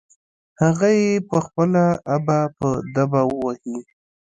[0.61, 1.83] هغه يې په خپله
[2.15, 3.77] ابه په دبه وهي.